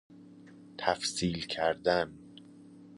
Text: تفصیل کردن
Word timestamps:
تفصیل 0.77 1.41
کردن 1.45 2.13